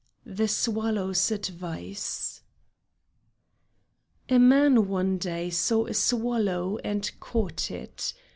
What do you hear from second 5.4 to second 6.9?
saw a swallow